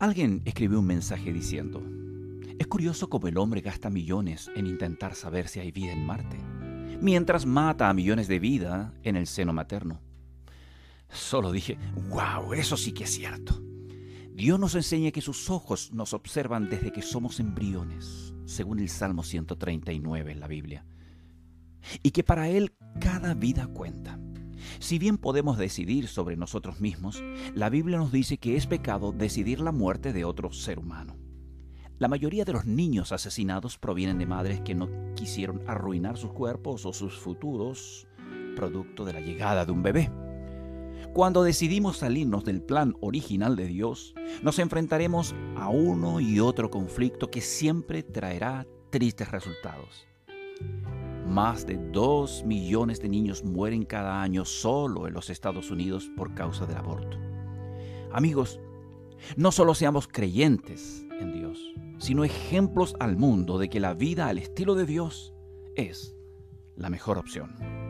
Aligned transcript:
Alguien 0.00 0.42
escribió 0.44 0.78
un 0.78 0.86
mensaje 0.86 1.32
diciendo, 1.32 1.82
es 2.56 2.68
curioso 2.68 3.10
cómo 3.10 3.26
el 3.26 3.36
hombre 3.36 3.62
gasta 3.62 3.90
millones 3.90 4.48
en 4.54 4.68
intentar 4.68 5.16
saber 5.16 5.48
si 5.48 5.58
hay 5.58 5.72
vida 5.72 5.90
en 5.90 6.06
Marte, 6.06 6.38
mientras 7.00 7.46
mata 7.46 7.90
a 7.90 7.94
millones 7.94 8.28
de 8.28 8.38
vida 8.38 8.94
en 9.02 9.16
el 9.16 9.26
seno 9.26 9.52
materno. 9.52 10.00
Solo 11.08 11.50
dije, 11.50 11.78
wow, 12.10 12.52
eso 12.52 12.76
sí 12.76 12.92
que 12.92 13.04
es 13.04 13.10
cierto. 13.10 13.60
Dios 14.32 14.60
nos 14.60 14.76
enseña 14.76 15.10
que 15.10 15.20
sus 15.20 15.50
ojos 15.50 15.92
nos 15.92 16.12
observan 16.12 16.70
desde 16.70 16.92
que 16.92 17.02
somos 17.02 17.40
embriones, 17.40 18.32
según 18.44 18.78
el 18.78 18.88
Salmo 18.90 19.24
139 19.24 20.30
en 20.30 20.38
la 20.38 20.46
Biblia, 20.46 20.86
y 22.04 22.12
que 22.12 22.22
para 22.22 22.48
Él 22.48 22.72
cada 23.00 23.34
vida 23.34 23.66
cuenta. 23.66 24.16
Si 24.80 24.98
bien 24.98 25.18
podemos 25.18 25.58
decidir 25.58 26.08
sobre 26.08 26.36
nosotros 26.36 26.80
mismos, 26.80 27.22
la 27.54 27.68
Biblia 27.68 27.98
nos 27.98 28.12
dice 28.12 28.38
que 28.38 28.56
es 28.56 28.66
pecado 28.66 29.12
decidir 29.12 29.60
la 29.60 29.72
muerte 29.72 30.12
de 30.12 30.24
otro 30.24 30.52
ser 30.52 30.78
humano. 30.78 31.16
La 31.98 32.06
mayoría 32.06 32.44
de 32.44 32.52
los 32.52 32.64
niños 32.64 33.10
asesinados 33.10 33.76
provienen 33.76 34.18
de 34.18 34.26
madres 34.26 34.60
que 34.60 34.76
no 34.76 34.88
quisieron 35.14 35.62
arruinar 35.66 36.16
sus 36.16 36.32
cuerpos 36.32 36.86
o 36.86 36.92
sus 36.92 37.18
futuros 37.18 38.06
producto 38.54 39.04
de 39.04 39.12
la 39.12 39.20
llegada 39.20 39.64
de 39.64 39.72
un 39.72 39.82
bebé. 39.82 40.10
Cuando 41.12 41.42
decidimos 41.42 41.98
salirnos 41.98 42.44
del 42.44 42.60
plan 42.60 42.94
original 43.00 43.56
de 43.56 43.66
Dios, 43.66 44.14
nos 44.42 44.58
enfrentaremos 44.58 45.34
a 45.56 45.68
uno 45.68 46.20
y 46.20 46.40
otro 46.40 46.70
conflicto 46.70 47.30
que 47.30 47.40
siempre 47.40 48.02
traerá 48.02 48.66
tristes 48.90 49.30
resultados. 49.30 50.06
Más 51.28 51.66
de 51.66 51.76
2 51.76 52.44
millones 52.46 53.02
de 53.02 53.08
niños 53.10 53.44
mueren 53.44 53.84
cada 53.84 54.22
año 54.22 54.46
solo 54.46 55.06
en 55.06 55.12
los 55.12 55.28
Estados 55.28 55.70
Unidos 55.70 56.10
por 56.16 56.34
causa 56.34 56.64
del 56.64 56.78
aborto. 56.78 57.18
Amigos, 58.12 58.60
no 59.36 59.52
solo 59.52 59.74
seamos 59.74 60.08
creyentes 60.08 61.06
en 61.20 61.32
Dios, 61.32 61.74
sino 61.98 62.24
ejemplos 62.24 62.96
al 62.98 63.18
mundo 63.18 63.58
de 63.58 63.68
que 63.68 63.78
la 63.78 63.92
vida 63.92 64.28
al 64.28 64.38
estilo 64.38 64.74
de 64.74 64.86
Dios 64.86 65.34
es 65.74 66.16
la 66.76 66.88
mejor 66.88 67.18
opción. 67.18 67.87